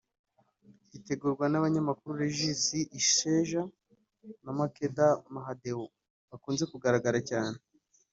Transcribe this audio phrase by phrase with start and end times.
[0.91, 2.63] Gitegurwa n’abanyamakuru Regis
[2.99, 3.61] Isheja
[4.43, 5.85] na Makeda Mahadeo
[6.29, 7.57] bakunze kugaragara cyane